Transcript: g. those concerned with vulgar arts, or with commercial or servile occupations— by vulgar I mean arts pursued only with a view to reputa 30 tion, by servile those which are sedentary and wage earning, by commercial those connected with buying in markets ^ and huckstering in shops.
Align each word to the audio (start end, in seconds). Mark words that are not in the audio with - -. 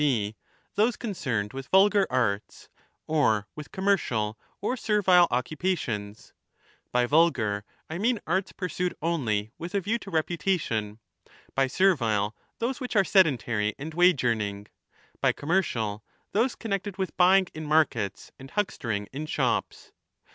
g. 0.01 0.35
those 0.73 0.95
concerned 0.95 1.53
with 1.53 1.67
vulgar 1.67 2.07
arts, 2.09 2.69
or 3.05 3.45
with 3.55 3.71
commercial 3.71 4.35
or 4.59 4.75
servile 4.75 5.27
occupations— 5.29 6.33
by 6.91 7.05
vulgar 7.05 7.63
I 7.87 7.99
mean 7.99 8.19
arts 8.25 8.51
pursued 8.51 8.95
only 8.99 9.51
with 9.59 9.75
a 9.75 9.79
view 9.79 9.99
to 9.99 10.09
reputa 10.09 10.39
30 10.39 10.57
tion, 10.57 10.99
by 11.53 11.67
servile 11.67 12.35
those 12.57 12.79
which 12.79 12.95
are 12.95 13.03
sedentary 13.03 13.75
and 13.77 13.93
wage 13.93 14.23
earning, 14.23 14.65
by 15.19 15.33
commercial 15.33 16.03
those 16.31 16.55
connected 16.55 16.97
with 16.97 17.15
buying 17.15 17.49
in 17.53 17.67
markets 17.67 18.31
^ 18.31 18.31
and 18.39 18.49
huckstering 18.49 19.07
in 19.13 19.27
shops. 19.27 19.91